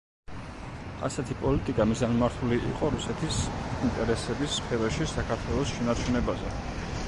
ასეთი 1.07 1.35
პოლიტიკა 1.41 1.85
მიზანმიმართული 1.89 2.57
იყო 2.71 2.89
რუსეთის 2.95 3.37
ინტერესების 3.89 4.57
სფეროში 4.63 5.11
საქართველოს 5.15 5.75
შენარჩუნებაზე. 5.77 6.55